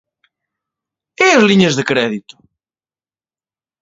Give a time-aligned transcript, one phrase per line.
[1.25, 2.35] ¿E as liñas de crédito?